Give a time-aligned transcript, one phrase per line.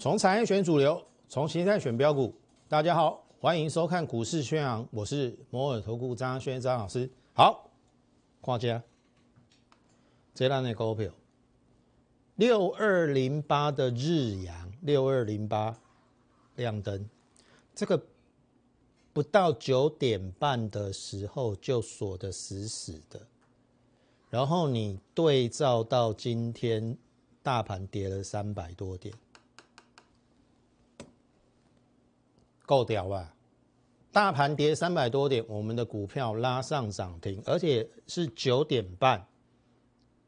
[0.00, 2.32] 从产业选主流，从形态选标股。
[2.68, 7.10] 大家好，欢迎收看股市宣扬，我是摩尔投顾张轩张老师。
[7.34, 7.68] 好，
[8.40, 8.80] 看家
[10.32, 11.10] 这档的股票
[12.36, 15.76] 六二零八的日阳，六二零八
[16.54, 17.04] 亮灯，
[17.74, 18.00] 这个
[19.12, 23.26] 不到九点半的时候就锁得死死的，
[24.30, 26.96] 然后你对照到今天
[27.42, 29.12] 大盘跌了三百多点。
[32.68, 33.34] 够屌吧？
[34.12, 39.26] 大盘跌三百多点，我们的股票拉上涨停，而且是九点半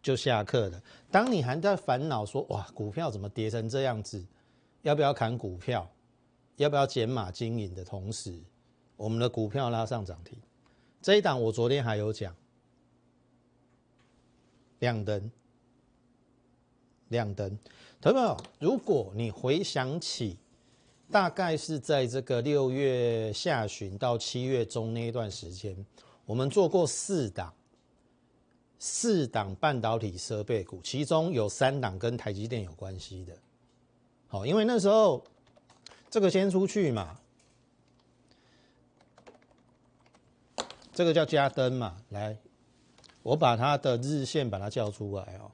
[0.02, 0.82] 就下课的。
[1.10, 4.24] 当你还在烦恼说哇，股票怎么跌成这样子？
[4.80, 5.86] 要不要砍股票？
[6.56, 8.42] 要不要减码经营的同时，
[8.96, 10.38] 我们的股票拉上涨停。
[11.02, 12.34] 这一档我昨天还有讲，
[14.78, 15.30] 亮灯，
[17.08, 17.58] 亮灯。
[18.00, 20.38] 朋友如果你回想起。
[21.10, 25.74] 大概是在这个六月下旬到七月中那一段时间，
[26.24, 27.52] 我们做过四档
[28.78, 33.36] 四档半导体设备股，其中有三档跟台积电有关系的。
[34.28, 35.24] 好，因为那时候
[36.08, 37.18] 这个先出去嘛，
[40.92, 42.38] 这个叫加灯嘛，来，
[43.24, 45.50] 我把它的日线把它叫出来哦。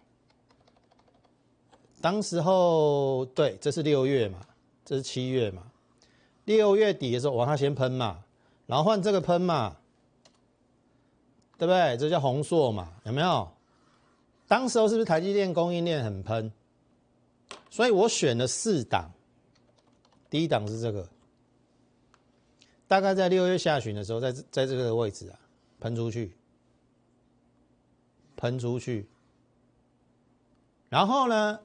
[2.03, 4.47] 当时候对，这是六月嘛。
[4.87, 5.65] 这是七月嘛，
[6.45, 8.23] 六月底的时候往它先喷嘛，
[8.67, 9.78] 然后换这个喷嘛，
[11.59, 11.97] 对不对？
[11.97, 13.53] 这叫红硕嘛，有没有？
[14.47, 16.53] 当时候是不是台积电供应链很喷？
[17.69, 19.11] 所以我选了四档，
[20.31, 21.09] 第一档是这个，
[22.87, 25.39] 大概在六月下旬的时候，在在这个位置啊，
[25.81, 26.37] 喷出去，
[28.37, 29.09] 喷出去，
[30.89, 31.59] 然后呢，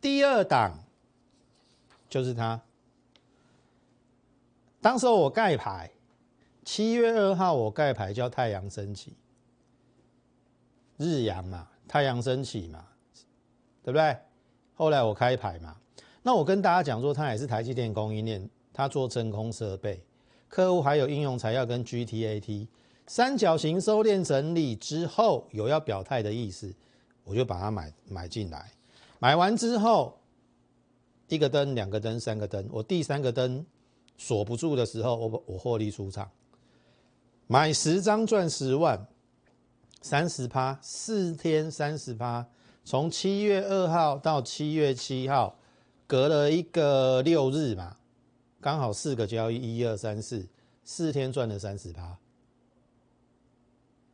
[0.00, 0.78] 第二档。
[2.12, 2.60] 就是它。
[4.82, 5.90] 当时我盖牌，
[6.64, 9.16] 七月二号我盖牌叫太阳升起，
[10.96, 12.84] 日阳嘛，太阳升起嘛，
[13.84, 14.16] 对不对？
[14.74, 15.76] 后来我开牌嘛，
[16.22, 20.04] 那我跟大家讲说，它也是台积电供应链，它做真空设备，
[20.48, 22.66] 客户还有应用材料跟 GTAT
[23.06, 26.74] 三角形收敛整理之后有要表态的意思，
[27.22, 28.72] 我就把它买买进来，
[29.20, 30.18] 买完之后。
[31.28, 33.64] 一个灯，两个灯，三个灯，我第三个灯
[34.24, 36.30] 锁不住的时候，我我获利出场，
[37.48, 39.04] 买十张赚十万，
[40.00, 42.46] 三十趴，四天三十趴，
[42.84, 45.56] 从七月二号到七月七号，
[46.06, 47.96] 隔了一个六日嘛，
[48.60, 50.46] 刚好四个交易，一二三四，
[50.84, 52.16] 四天赚了三十趴。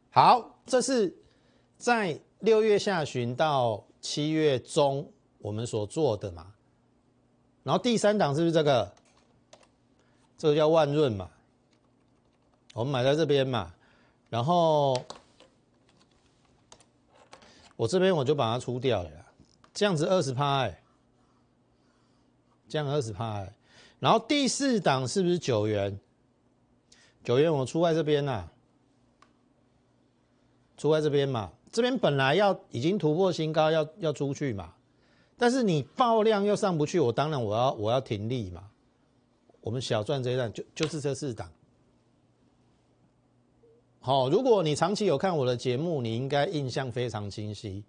[0.08, 1.14] 好，这是
[1.76, 6.54] 在六月下旬到七月中我们所做的嘛。
[7.62, 8.90] 然后第三档是不是这个？
[10.38, 11.28] 这个叫万润嘛，
[12.72, 13.74] 我们买在这边嘛。
[14.30, 15.04] 然后
[17.76, 19.10] 我这边我就把它出掉了，
[19.74, 20.80] 这样子二十趴哎，
[22.68, 23.52] 这样二十趴哎。
[23.98, 25.98] 然后第四档是不是九元？
[27.24, 28.48] 九元我出在这边呐，
[30.76, 31.50] 出在这边嘛。
[31.72, 34.72] 这边本来要已经突破新高，要要出去嘛。
[35.36, 38.70] 但是你爆量又上不去，我当然我要我要停利嘛。
[39.60, 41.50] 我们小赚这一段就就是这四档。
[44.00, 47.84] 好，如果你长期有看我的节目，你应该印象非常清晰。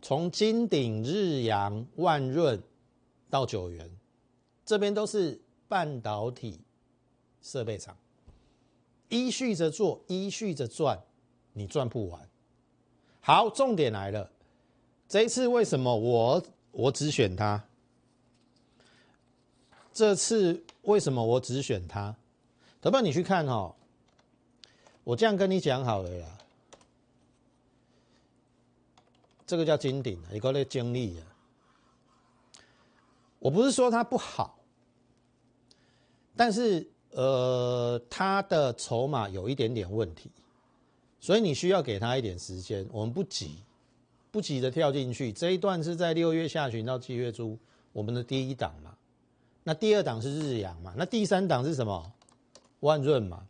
[0.00, 2.62] 从金鼎、日阳、万润
[3.30, 3.90] 到九元，
[4.64, 6.60] 这边都是半导体
[7.40, 7.96] 设备厂，
[9.08, 11.02] 依序着做，依序着赚，
[11.54, 12.28] 你赚不完。
[13.20, 14.30] 好，重点来了。
[15.08, 17.64] 这一次为什么我我只选它？
[19.94, 22.14] 这次为什么我只选它？
[22.80, 23.74] 德邦，你去看哈，
[25.04, 26.38] 我这样跟你讲好了啦。
[29.46, 31.24] 这个叫金顶，一个在经历啊。
[33.38, 34.58] 我不是说它不好，
[36.34, 40.28] 但是呃，它的筹码有一点点问题，
[41.20, 42.86] 所以你需要给他一点时间。
[42.90, 43.62] 我们不急。
[44.32, 47.56] 不急着跳进去，这一段是在六月下旬到七月初，
[47.92, 48.92] 我们的第一档嘛。
[49.64, 52.12] 那第二档是日阳嘛，那第三档是什么？
[52.80, 53.48] 万润嘛。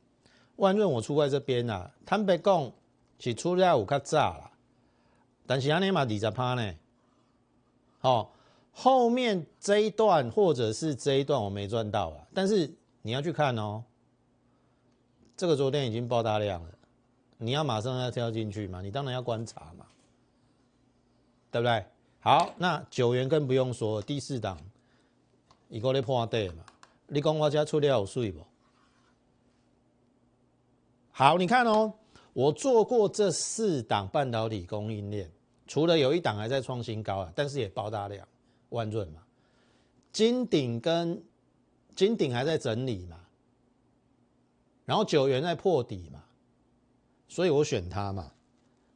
[0.57, 2.73] 万润我出在这边呐，坦白讲
[3.19, 4.51] 是出在有较早啦，
[5.47, 6.75] 但是安尼嘛二十趴呢。
[7.99, 8.33] 好，
[8.73, 12.73] 后面这一段或者是这一段我没赚到啊，但是
[13.03, 13.83] 你要去看哦，
[15.37, 16.71] 这个昨天已经爆大量了，
[17.39, 19.85] 你要马上要跳进去嘛，你当然要观察嘛。
[21.51, 21.85] 对不对？
[22.19, 24.59] 好，那九元更不用说，第四档
[25.75, 26.65] 伊个咧破底嘛。
[27.09, 28.47] 你讲我家出了有水不？
[31.11, 31.93] 好，你看哦，
[32.33, 35.29] 我做过这四档半导体供应链，
[35.67, 38.25] 除了有一档还在创新高啊，但是也爆大量，
[38.69, 39.21] 万润嘛，
[40.13, 41.21] 金鼎跟
[41.97, 43.19] 金鼎还在整理嘛，
[44.85, 46.23] 然后九元在破底嘛，
[47.27, 48.31] 所以我选它嘛。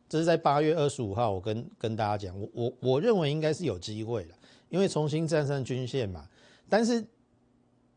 [0.08, 4.34] 这是在八月二十五号，我跟跟大家讲，我我我认为应该是有机会的，
[4.68, 6.26] 因为重新站上均线嘛，
[6.68, 7.06] 但是。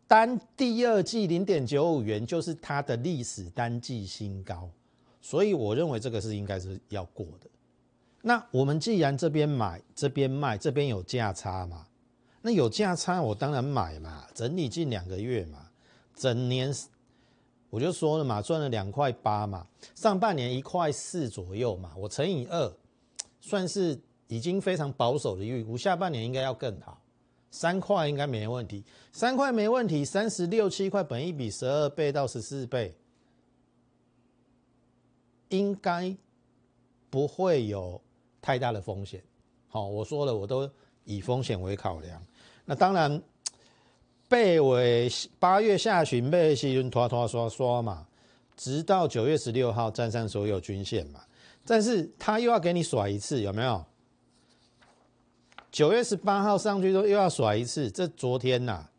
[0.07, 4.69] 单第二季零点九五元就是它的历史单季新高，
[5.21, 7.49] 所以我认为这个是应该是要过的。
[8.21, 11.87] 那我们既然这边买这边卖，这边有价差嘛？
[12.41, 14.27] 那有价差我当然买嘛。
[14.33, 15.69] 整理近两个月嘛，
[16.13, 16.75] 整年
[17.69, 19.65] 我就说了嘛，赚了两块八嘛，
[19.95, 22.73] 上半年一块四左右嘛，我乘以二，
[23.39, 23.97] 算是
[24.27, 27.00] 已经非常保守的预估，下半年应该要更好。
[27.51, 28.81] 三块应该没问题，
[29.11, 32.95] 三块没问题，三十六七块，本一比十二倍到十四倍，
[35.49, 36.15] 应该
[37.09, 38.01] 不会有
[38.41, 39.21] 太大的风险。
[39.67, 40.69] 好，我说了，我都
[41.03, 42.25] 以风险为考量。
[42.63, 43.21] 那当然，
[44.29, 48.07] 背尾八月下旬被细菌拖拖刷刷嘛，
[48.55, 51.19] 直到九月十六号站上所有均线嘛，
[51.65, 53.85] 但是他又要给你甩一次，有没有？
[55.71, 58.89] 九月十八号上去之后又要甩一次，这昨天呐，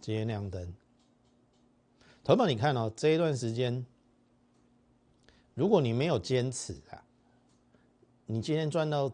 [0.00, 0.74] 今天亮灯。
[2.24, 3.86] 头宝，你看哦，这一段时间，
[5.54, 7.04] 如果你没有坚持啊，
[8.26, 9.12] 你今天赚到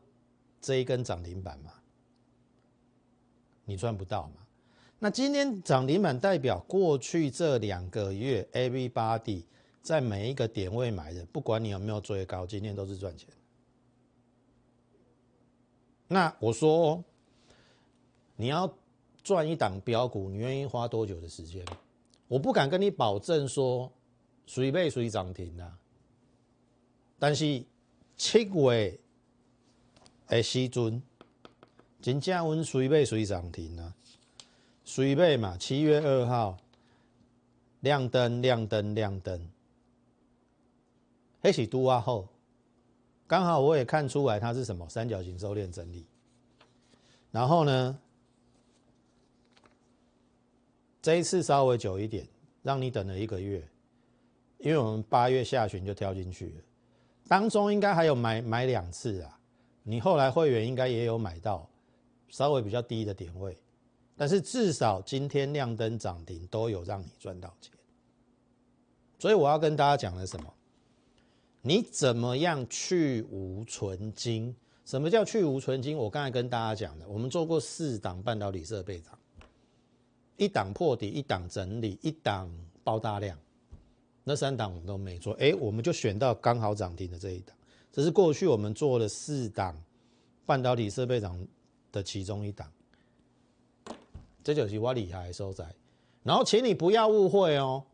[0.62, 1.74] 这一根涨停板嘛，
[3.66, 4.36] 你赚不到嘛。
[5.00, 9.44] 那今天涨停板代表过去这两个月 everybody。
[9.82, 13.28] 在每一个点位买的，不管你有没有追高，今天都是赚钱。
[16.06, 17.02] 那我说，
[18.36, 18.72] 你要
[19.22, 21.64] 赚一档标股，你愿意花多久的时间？
[22.28, 23.92] 我不敢跟你保证说
[24.46, 25.72] 随倍随涨停的，
[27.18, 27.64] 但是
[28.16, 28.98] 七月
[30.28, 31.02] 的时阵，
[32.00, 33.94] 真正阮随倍随涨停啊，
[34.84, 36.56] 随倍嘛，七月二号
[37.80, 39.51] 亮灯，亮灯，亮灯。
[41.42, 42.28] 黑起都啊后，
[43.26, 46.06] 刚好我也看出来它是什么三角形收敛整理，
[47.32, 47.98] 然后呢，
[51.02, 52.24] 这一次稍微久一点，
[52.62, 53.68] 让你等了一个月，
[54.58, 56.62] 因为我们八月下旬就跳进去了，
[57.26, 59.36] 当中应该还有买买两次啊，
[59.82, 61.68] 你后来会员应该也有买到
[62.28, 63.58] 稍微比较低的点位，
[64.16, 67.72] 但是至少今天亮灯涨停都有让你赚到钱，
[69.18, 70.54] 所以我要跟大家讲的什么？
[71.64, 74.54] 你怎么样去无存金？
[74.84, 75.96] 什么叫去无存金？
[75.96, 79.16] 我刚才跟大家讲的，我们做过四档半导体设备涨，
[80.36, 82.50] 一档破底，一档整理，一档
[82.82, 83.38] 爆大量，
[84.24, 85.34] 那三档我们都没做。
[85.34, 87.56] 哎，我们就选到刚好涨停的这一档，
[87.92, 89.80] 这是过去我们做了四档
[90.44, 91.46] 半导体设备涨
[91.92, 92.68] 的其中一档，
[94.42, 95.64] 这就是我厉害的所在。
[96.24, 97.84] 然后，请你不要误会哦。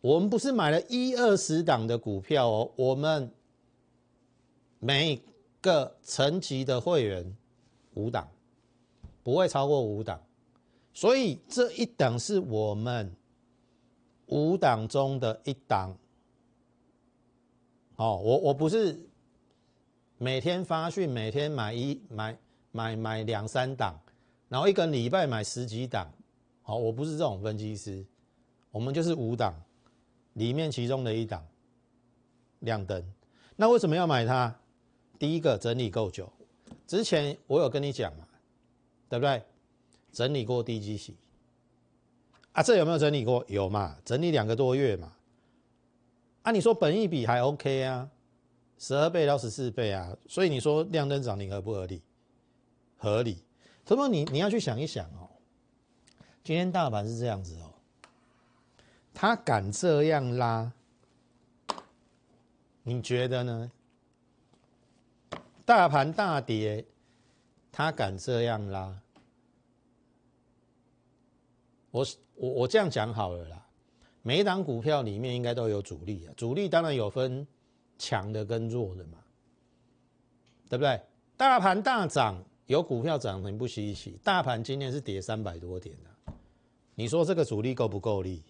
[0.00, 3.32] 我们不是买了一二十档的股票哦，我们
[4.78, 5.20] 每
[5.60, 7.36] 个层级的会员
[7.94, 8.28] 五档，
[9.24, 10.22] 不会超过五档，
[10.92, 13.12] 所以这一档是我们
[14.26, 15.96] 五档中的一档。
[17.96, 19.00] 哦，我我不是
[20.16, 22.38] 每天发讯，每天买一买
[22.70, 23.98] 买买两三档，
[24.48, 26.08] 然后一个礼拜买十几档。
[26.62, 28.06] 好，我不是这种分析师，
[28.70, 29.52] 我们就是五档。
[30.38, 31.46] 里面其中的一档
[32.60, 33.04] 亮灯，
[33.56, 34.54] 那为什么要买它？
[35.18, 36.32] 第一个整理够久，
[36.86, 38.26] 之前我有跟你讲嘛，
[39.08, 39.42] 对不对？
[40.12, 41.16] 整理过低基洗
[42.52, 43.44] 啊，这有没有整理过？
[43.48, 43.98] 有嘛？
[44.04, 45.12] 整理两个多月嘛。
[46.42, 48.08] 啊，你说本益比还 OK 啊，
[48.78, 52.00] 十二倍到十四倍啊，所以你说亮灯涨停合不合理？
[52.96, 53.42] 合理。
[53.86, 54.06] 什么？
[54.08, 55.28] 你你要去想一想哦，
[56.44, 57.67] 今天大盘是这样子哦。
[59.20, 60.70] 他敢这样拉，
[62.84, 63.72] 你觉得呢？
[65.64, 66.84] 大盘大跌，
[67.72, 68.96] 他敢这样拉？
[71.90, 72.06] 我
[72.36, 73.66] 我我这样讲好了啦。
[74.22, 77.44] 每一档股票里面应该都有主力啊，主力当然有分
[77.98, 79.18] 强的跟弱的嘛，
[80.68, 81.00] 对不对？
[81.36, 84.16] 大盘大涨，有股票涨停不稀奇。
[84.22, 86.32] 大盘今天是跌三百多点的，
[86.94, 88.44] 你说这个主力够不够力？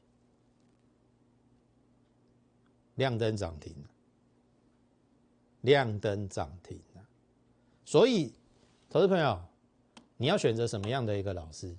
[2.98, 3.72] 亮灯涨停
[5.62, 6.78] 亮灯涨停
[7.84, 8.34] 所以
[8.90, 9.40] 投资朋友，
[10.16, 11.74] 你要选择什么样的一个老师？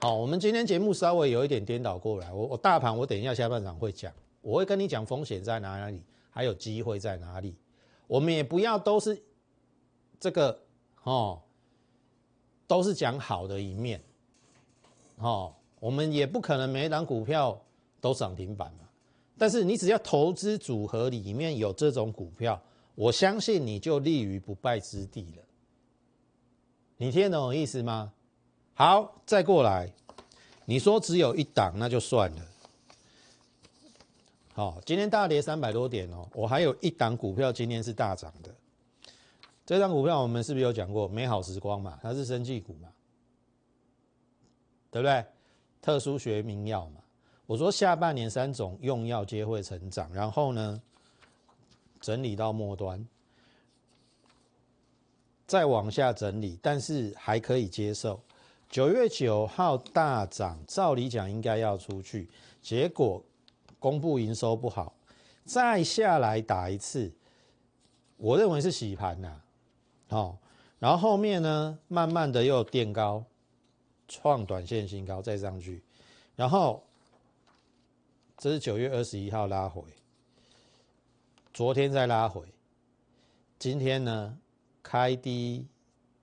[0.00, 2.30] 好，我们今天节目稍微有一点颠倒过来。
[2.32, 7.56] 我我大盘，我等一下下半场会讲，我会跟你讲风险在哪里，还有机会在哪里。
[8.06, 9.22] 我们也不要都是
[10.18, 10.60] 这个
[11.04, 11.40] 哦，
[12.66, 14.02] 都是讲好的一面。
[15.18, 17.58] 哦，我们也不可能每一档股票
[18.00, 18.83] 都涨停板嘛。
[19.36, 22.60] 但是你只要投资组合里面有这种股票，
[22.94, 25.42] 我相信你就立于不败之地了。
[26.96, 28.12] 你听得懂我意思吗？
[28.74, 29.92] 好，再过来，
[30.64, 32.42] 你说只有一档那就算了。
[34.52, 38.54] 好，今天大跌三百多点哦，我还有一档股票今天是大涨的。
[39.66, 41.08] 这张股票我们是不是有讲过？
[41.08, 42.88] 美好时光嘛，它是生技股嘛，
[44.92, 45.24] 对不对？
[45.82, 47.00] 特殊学名药嘛。
[47.46, 50.80] 我说下半年三种用药皆会成长，然后呢，
[52.00, 53.06] 整理到末端。
[55.46, 58.18] 再往下整理，但是还可以接受。
[58.70, 62.28] 九月九号大涨，照理讲应该要出去，
[62.62, 63.22] 结果
[63.78, 64.94] 公布营收不好，
[65.44, 67.12] 再下来打一次，
[68.16, 69.42] 我认为是洗盘呐。
[70.08, 70.38] 好，
[70.78, 73.22] 然后后面呢，慢慢的又垫高，
[74.08, 75.82] 创短线新高，再上去，
[76.34, 76.82] 然后
[78.44, 79.82] 这是九月二十一号拉回，
[81.54, 82.46] 昨天再拉回，
[83.58, 84.38] 今天呢？
[84.82, 85.66] 开低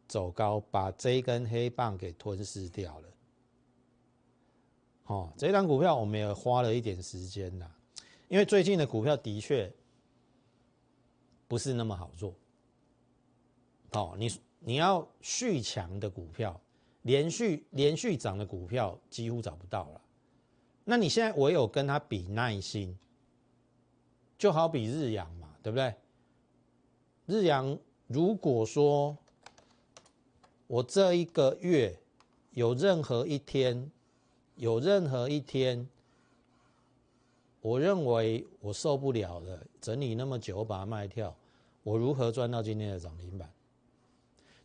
[0.07, 3.09] 走高，把这根黑棒给吞噬掉了。
[5.07, 7.75] 哦，这张股票我们也花了一点时间啦，
[8.27, 9.73] 因为最近的股票的确
[11.47, 12.35] 不是那么好做。
[13.93, 16.61] 哦，你你要续强的股票，
[17.01, 20.01] 连续连续涨的股票几乎找不到了。
[20.83, 22.97] 那你现在唯有跟他比耐心，
[24.37, 25.95] 就好比日阳嘛，对不对？
[27.25, 27.77] 日阳。
[28.13, 29.17] 如果说
[30.67, 31.97] 我这一个月
[32.49, 33.89] 有任何一天，
[34.55, 35.87] 有任何一天，
[37.61, 41.33] 我认为我受不了了，整理那么久把它卖掉，
[41.83, 43.49] 我如何赚到今天的涨停板？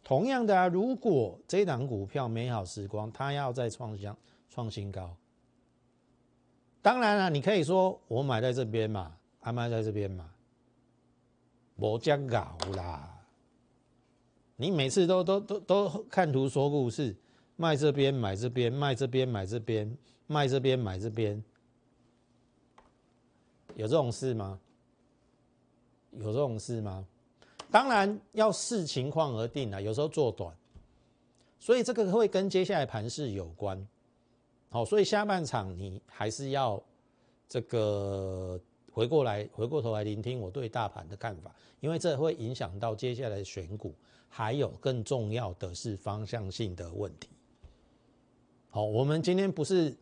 [0.02, 4.12] 同样的啊，如果这档股票美好时光它要再创新
[4.50, 5.16] 创新高，
[6.86, 10.30] 当然了，你可以说我买在这边嘛，还卖在这边嘛，
[11.74, 13.24] 我将搞啦。
[14.54, 17.12] 你每次都都都都看图说故事，
[17.56, 21.42] 卖这边买这边，卖这边买这边，卖这边买这边，
[23.74, 24.56] 有这种事吗？
[26.12, 27.04] 有这种事吗？
[27.68, 30.54] 当然要视情况而定啊，有时候做短，
[31.58, 33.84] 所以这个会跟接下来盘势有关。
[34.76, 36.78] 好，所以下半场你还是要
[37.49, 38.61] 这个
[38.92, 43.95] 回过来，回过头来聆听我对大盘的看法，因为这会影响到接下来选股。
[44.28, 47.30] 还有更重要的是方向性的问题。
[48.68, 49.97] 好，我们今天不是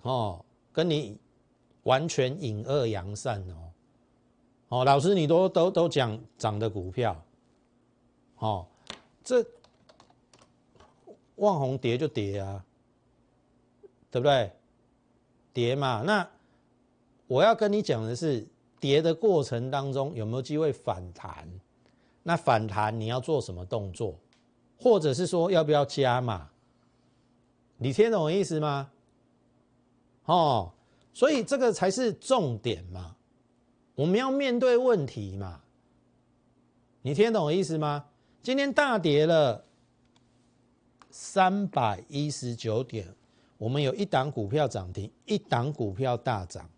[0.00, 0.42] 哦，
[0.72, 1.18] 跟你
[1.82, 3.70] 完全隐恶扬善哦。
[4.68, 7.22] 哦，老师，你都都都讲涨的股票，
[8.38, 8.66] 哦，
[9.22, 9.44] 这
[11.36, 12.64] 望红跌就跌啊，
[14.12, 14.52] 对不对？
[15.52, 16.28] 跌嘛，那
[17.26, 18.46] 我要跟你讲的是，
[18.78, 21.48] 跌的过程当中有没有机会反弹？
[22.22, 24.14] 那反弹你要做什么动作，
[24.78, 26.50] 或者是说要不要加码？
[27.78, 28.90] 你听懂我意思吗？
[30.26, 30.72] 哦，
[31.12, 33.16] 所以这个才是重点嘛，
[33.94, 35.62] 我们要面对问题嘛。
[37.00, 38.04] 你听懂我意思吗？
[38.42, 39.64] 今天大跌了
[41.10, 43.14] 三百一十九点，
[43.62, 46.68] 我们有一档股票涨停，一档股票大涨。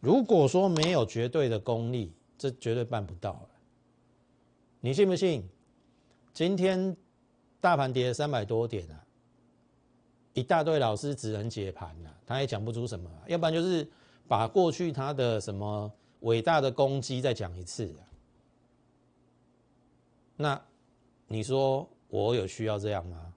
[0.00, 3.40] 如果说没有绝对的功力，这绝对办不到。
[4.80, 5.48] 你信不信？
[6.32, 6.96] 今天
[7.60, 8.98] 大盘跌了三百多点啊，
[10.34, 13.88] 一大堆老师只能解盘了，他也讲不出什么，要不然就是
[14.26, 15.88] 把过去他的什么
[16.22, 18.02] 伟大的攻击再讲一次啊。
[20.34, 20.60] 那
[21.28, 23.32] 你说我有需要这样吗？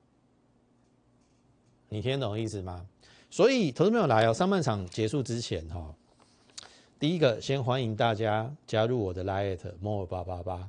[1.94, 2.84] 你听懂意思吗？
[3.30, 5.94] 所以投资朋友来哦，上半场结束之前哈，
[7.00, 10.68] 第一个先欢迎大家加入我的 Lite More 八八八。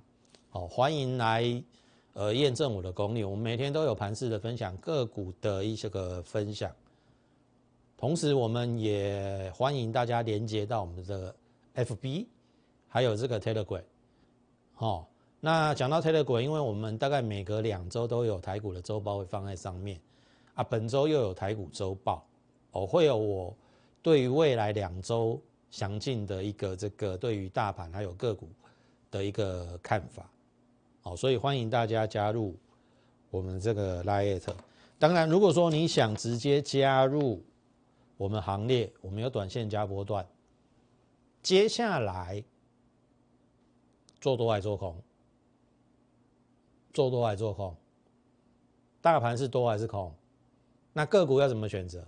[0.51, 1.65] 好，欢迎来，
[2.13, 3.25] 呃，验证我的功力。
[3.25, 6.71] 我们每天都有盘式的分享，个股的一些个分享。
[7.97, 11.35] 同时，我们也欢迎大家连接到我们的
[11.75, 12.27] FB，
[12.87, 13.83] 还有这个 Telegram。
[14.75, 15.09] 好，
[15.41, 19.99] 那讲到 Telegram，因为我们大概每隔两周都有台股的周报会放在上面
[20.55, 22.27] 啊，本周又有台股周报，
[22.73, 23.57] 哦，会有我
[24.03, 28.49] 对于未来两周详尽的一个这个对于大盘还有个股
[29.11, 30.31] 的一个看法。
[31.03, 32.57] 好，所以欢迎大家加入
[33.31, 34.55] 我们这个 Lite。
[34.99, 37.43] 当然，如果说你想直接加入
[38.17, 40.25] 我们行列，我们有短线加波段，
[41.43, 42.43] 接下来
[44.21, 44.97] 做多还做空？
[46.93, 47.77] 做多还做空？
[49.03, 50.15] 大盘是多还是空？
[50.97, 52.07] 那个股要怎么选择？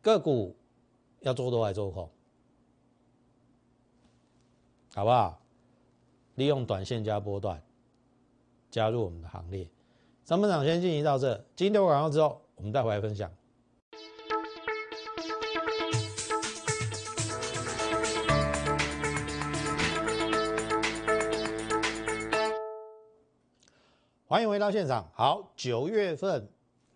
[0.00, 0.56] 个股
[1.20, 2.10] 要做多还做空？
[4.94, 5.38] 好不好？
[6.36, 7.62] 利用短线加波段，
[8.70, 9.68] 加入我们的行列。
[10.24, 13.30] 上半场先进行到这，今天广告之后，我们再回来分享。
[24.26, 25.06] 欢迎回到现场。
[25.12, 26.48] 好，九月份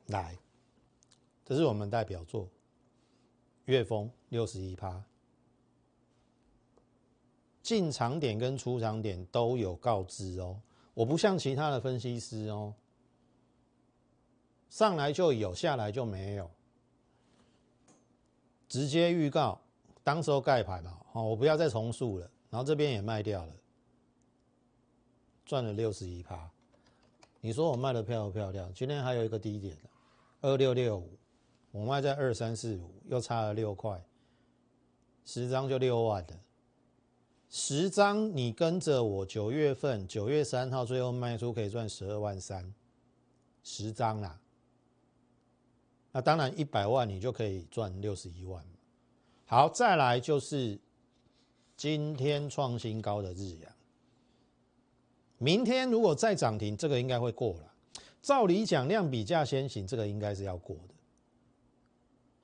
[0.07, 0.39] 来，
[1.47, 2.49] 这是我们代表作，
[3.67, 5.01] 月峰六十一趴，
[7.63, 10.61] 进场点跟出场点都有告知哦。
[10.93, 12.75] 我不像其他的分析师哦，
[14.69, 16.51] 上来就有，下来就没有，
[18.69, 19.61] 直接预告，
[20.03, 21.01] 当时候盖牌嘛。
[21.13, 22.29] 好，我不要再重述了。
[22.51, 23.53] 然后这边也卖掉了，
[25.45, 26.51] 赚了六十一趴。
[27.41, 28.75] 你说我卖的漂不漂亮？
[28.75, 29.77] 今天还有一个低点
[30.41, 31.17] 二六六五，
[31.77, 34.03] 我卖在二三四五，又差了六块，
[35.27, 36.35] 十张就六万的，
[37.51, 42.73] 十张你跟着我九月份九月三号最后卖出可以赚十二万三，
[43.63, 44.41] 十张啦，
[46.13, 48.65] 那当然一百万你就可以赚六十一万。
[49.45, 50.79] 好，再来就是
[51.77, 53.71] 今天创新高的日阳。
[55.37, 57.75] 明天如果再涨停，这个应该会过了。
[58.23, 60.96] 照理讲，量比价先行，这个应该是要过的。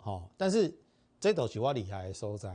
[0.04, 0.74] 好，但是
[1.20, 2.52] 这都是我厉害收在。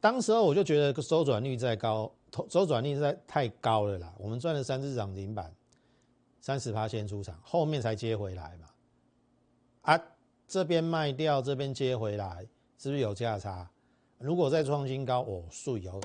[0.00, 2.10] 当时候我就觉得周转率再高，
[2.48, 4.10] 周转率在太高了啦。
[4.16, 5.54] 我们赚了三只涨停板，
[6.40, 8.68] 三十趴先出场，后面才接回来嘛。
[9.82, 10.02] 啊，
[10.48, 12.46] 这边卖掉，这边接回来，
[12.78, 13.70] 是不是有价差？
[14.18, 16.00] 如果再创新高，哦，数有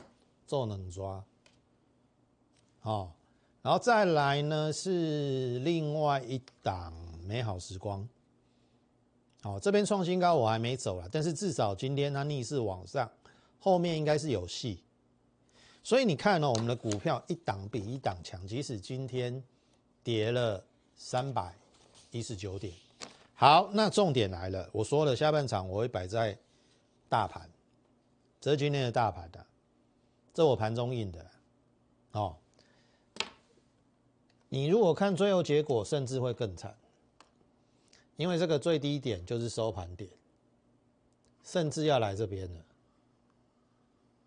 [0.46, 1.24] 做能抓，
[2.82, 3.14] 好。
[3.64, 6.94] 然后再来呢是另外一档
[7.26, 8.08] 美好时光，
[9.42, 13.10] 好，这边创新高我还没走了，但是至少今天它逆势往上，
[13.60, 14.84] 后面应该是有戏。
[15.84, 19.42] 所以你看呢，我们的股票一档比一档强，即使今天
[20.04, 20.62] 跌了
[20.96, 21.56] 三百
[22.12, 22.74] 一十九点。
[23.36, 26.38] 好，那重点来了，我说了下半场我会摆在
[27.08, 27.50] 大盘，
[28.42, 29.46] 这是今天的大盘的，
[30.34, 31.26] 这我盘中印的，
[32.12, 32.36] 哦。
[34.50, 36.76] 你如果看最后结果，甚至会更惨，
[38.18, 40.10] 因为这个最低点就是收盘点，
[41.44, 42.60] 甚至要来这边了。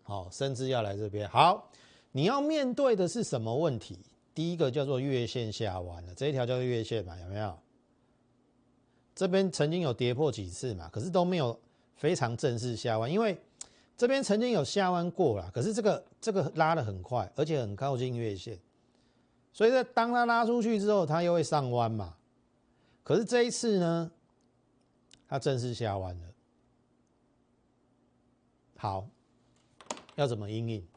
[0.03, 1.29] 好，甚至要来这边。
[1.29, 1.69] 好，
[2.11, 3.99] 你要面对的是什么问题？
[4.33, 7.57] 第一个叫做月线下弯了，这一条叫做月线嘛，有没有？
[9.13, 11.59] 这边曾经有跌破几次嘛，可是都没有
[11.95, 13.37] 非常正式下弯，因为
[13.97, 18.57] 这边曾经有下弯过了，可是这个这个拉的很快，而且很靠近月线。
[19.53, 22.15] 所以在当它拉出去之后，它又会上弯嘛？
[23.03, 24.11] 可是这一次呢，
[25.27, 26.33] 它正式下弯了。
[28.77, 29.07] 好，
[30.15, 30.87] 要怎么应应？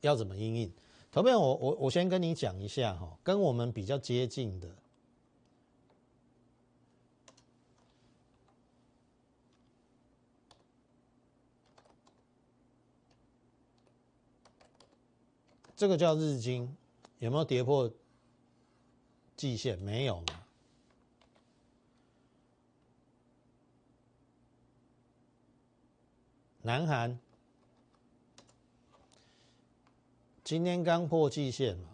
[0.00, 0.72] 要怎么应应？
[1.10, 4.76] 投票，我我我先跟你讲一下哈，跟我们比较接近的，
[15.74, 16.76] 这个叫日经。
[17.18, 17.92] 有没有跌破
[19.36, 19.76] 季线？
[19.80, 20.22] 没有。
[26.68, 27.18] 南韩
[30.44, 31.88] 今天刚破季线嘛，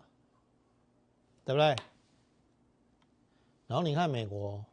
[1.45, 1.77] 对不对？
[3.69, 4.65] 然后你看美国，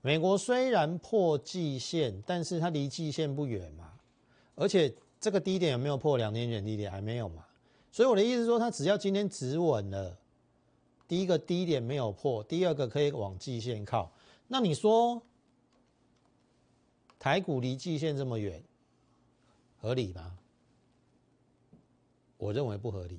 [0.00, 3.92] 美国虽然破季线，但是它离季线不远嘛，
[4.56, 6.90] 而且这个低点有没有破两天前低点？
[6.90, 7.46] 还没有嘛。
[7.92, 10.18] 所以我的意思说，它只要今天止稳了，
[11.06, 14.10] 第一个低点没有破，第二个可以往季线靠。
[14.48, 15.22] 那你说
[17.26, 18.62] 台股离季线这么远，
[19.80, 20.38] 合理吗？
[22.36, 23.18] 我认为不合理。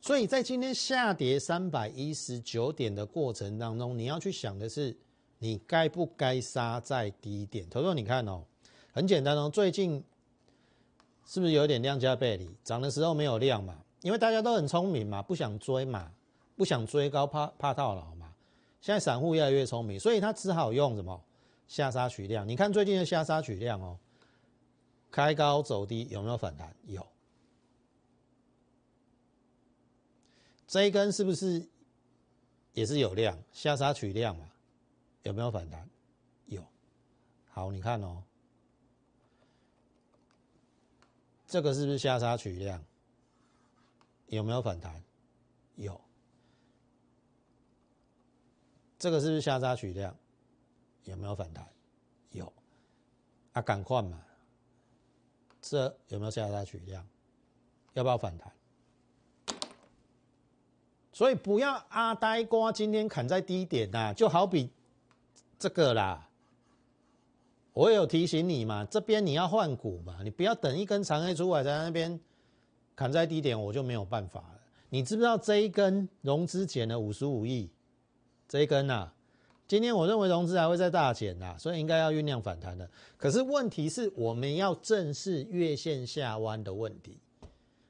[0.00, 4.96] 所以在今天下跌三百一十九点的过程当中，你要去想的是，
[5.38, 7.70] 你该不该杀在低点？
[7.70, 8.42] 投资你看哦，
[8.90, 10.02] 很简单哦，最近。
[11.24, 12.50] 是不是有点量价背离？
[12.64, 16.10] 涨的时候没有量嘛，因为大家都很聪明嘛，不想追嘛，
[16.56, 18.34] 不想追高，怕怕套牢嘛。
[18.80, 21.22] 现在散户越来越聪明，所以他只好用什么
[21.66, 22.46] 下杀取量。
[22.48, 23.98] 你看最近的下杀取量哦，
[25.10, 26.74] 开高走低有没有反弹？
[26.86, 27.06] 有。
[30.66, 31.68] 这一根是不是
[32.72, 34.50] 也是有量下杀取量嘛？
[35.22, 35.88] 有没有反弹？
[36.46, 36.64] 有。
[37.48, 38.22] 好，你看哦，
[41.46, 42.84] 这个是不是下杀取量？
[44.26, 45.02] 有没有反弹？
[45.76, 46.00] 有。
[48.98, 50.16] 这个是不是下杀取量？
[51.06, 51.66] 有没有反弹？
[52.30, 52.52] 有。
[53.52, 54.22] 啊，赶快嘛！
[55.62, 57.04] 这有没有下杀取量？
[57.94, 58.52] 要不要反弹？
[61.12, 64.70] 所以不要阿呆瓜今天砍在低点呐，就好比
[65.58, 66.28] 这个啦。
[67.72, 72.20] 我有提醒你嘛，这边你要换股嘛，你不要等一根长黑出来在那边
[72.94, 74.60] 砍在低点，我就没有办法了。
[74.90, 77.70] 你知不知道这一根融资减了五十五亿？
[78.46, 79.10] 这一根呐，
[79.68, 82.90] 今天我认为融资还会再大减呐，所以应该要酝酿反弹的。
[83.16, 87.18] 可是问题是我们要正视月线下弯的问题，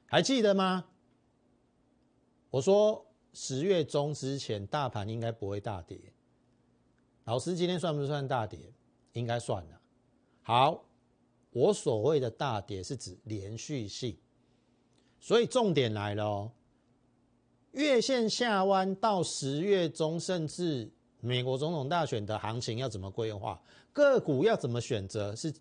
[0.05, 0.85] 还记得吗？
[2.49, 3.03] 我说。
[3.33, 5.99] 十月中之前，大盘应该不会大跌。
[7.25, 8.73] 老师今天算不算大跌？
[9.13, 9.79] 应该算了。
[10.41, 10.83] 好，
[11.51, 14.17] 我所谓的大跌是指连续性，
[15.19, 16.51] 所以重点来了哦。
[17.73, 20.89] 月线下弯到十月中，甚至
[21.27, 23.61] 美国总统大选的行情要怎么规划，
[23.93, 25.53] 个股要怎么选择，是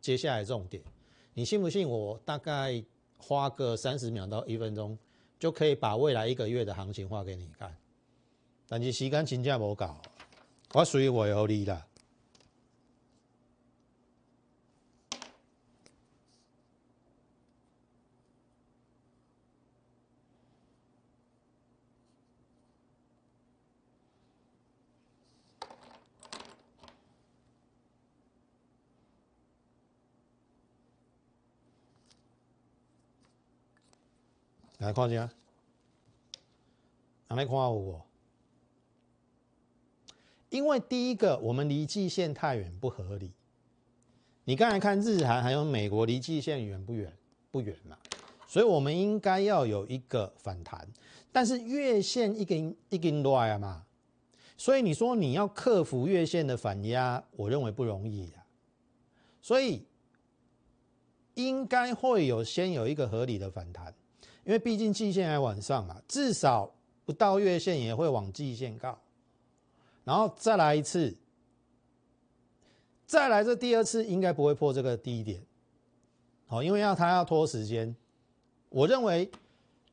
[0.00, 0.82] 接下来重点。
[1.32, 1.88] 你信不信？
[1.88, 2.84] 我大概
[3.16, 4.98] 花个三十秒到一分钟。
[5.42, 7.76] 就可以把未来一个月的行情画给你看，
[8.68, 9.92] 但是时间真正无够，
[10.72, 11.84] 我属于我有理啦。
[34.82, 35.30] 来看一下，
[37.28, 38.04] 来看我。
[40.50, 43.30] 因为第一个，我们离季线太远不合理。
[44.42, 47.16] 你刚才看日韩还有美国离季线远不远？
[47.52, 47.96] 不远嘛。
[48.48, 50.86] 所以我们应该要有一个反弹。
[51.30, 53.86] 但是月线一根一根乱嘛，
[54.56, 58.44] 所以你说你要克服月线的反压，我认为不容易呀。
[59.40, 59.86] 所以
[61.34, 63.94] 应该会有先有一个合理的反弹。
[64.44, 66.74] 因为毕竟季线还往上嘛，至少
[67.04, 68.98] 不到月线也会往季线告，
[70.04, 71.16] 然后再来一次，
[73.06, 75.40] 再来这第二次应该不会破这个低点，
[76.46, 77.94] 好，因为要他要拖时间，
[78.68, 79.30] 我认为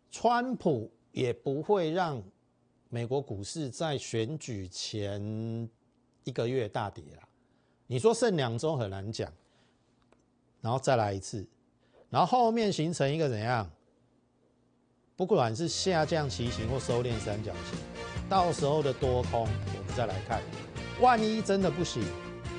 [0.09, 2.21] 川普也不会让
[2.89, 5.69] 美国股市在选举前
[6.23, 7.27] 一个月大跌啦，
[7.85, 9.31] 你说剩两周很难讲，
[10.59, 11.47] 然后再来一次，
[12.09, 13.69] 然后后面形成一个怎样？
[15.19, 17.77] 不管是下降旗形或收敛三角形，
[18.29, 20.39] 到时候的多空我们再来看。
[21.01, 22.01] 万一真的不行，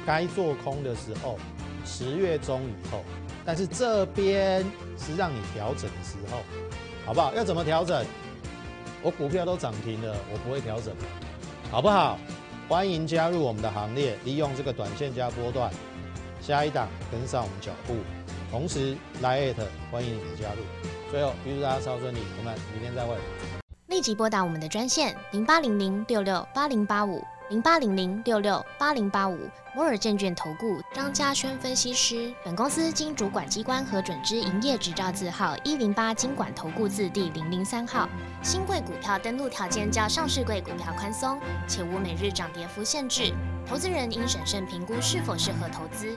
[0.05, 1.39] 该做空的时候，
[1.87, 3.03] 十月中以后。
[3.47, 4.63] 但是这边
[4.99, 6.43] 是让你调整的时候，
[7.07, 7.33] 好不好？
[7.33, 8.05] 要怎么调整？
[9.03, 10.95] 我股票都涨停了，我不会调整，
[11.71, 12.19] 好不好？
[12.69, 15.73] 欢迎加入我们的行列，利用这个短线加波段，
[16.43, 17.95] 下一档跟上我们脚步。
[18.51, 19.55] 同时来
[19.91, 20.63] 欢迎你的加入。
[21.11, 23.15] 最后，预祝大家超顺利，我们明天再会。
[23.87, 29.37] 立即拨打我们的专线零八零零六六八零八五零八零零六六八零八五
[29.75, 32.33] 摩尔证券投顾张嘉轩分析师。
[32.45, 38.09] 本公司经主管机关核准之营业执照字号一零八经管投顾字第零零三号。
[38.43, 43.33] 新贵股票登录条件较上市贵股票宽松，且无每日涨跌幅限制。
[43.67, 46.17] 投资人应审慎评估是否适合投资。